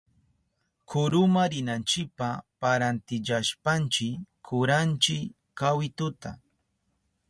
Karuma 0.91 1.43
rinanchipa 1.51 2.29
parantillashpanchi 2.61 4.09
churanchi 4.47 5.17
kawituta. 5.57 6.31